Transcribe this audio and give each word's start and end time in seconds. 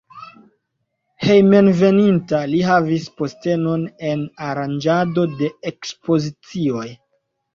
Hejmenveninta 1.25 2.39
li 2.53 2.61
havis 2.69 3.05
postenon 3.21 3.83
en 4.11 4.23
aranĝado 4.47 5.27
de 5.43 5.53
ekspozicioj. 5.73 6.89